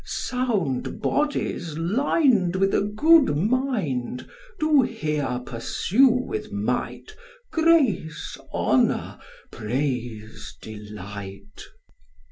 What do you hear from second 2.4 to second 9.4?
With a good mind, Do here pursue with might Grace, honour,